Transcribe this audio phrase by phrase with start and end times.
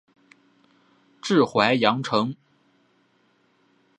[1.21, 2.35] 治淮阳城。